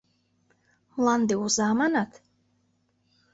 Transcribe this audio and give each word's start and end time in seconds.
—Мланде 0.95 1.33
оза 1.43 1.67
манат? 1.79 2.11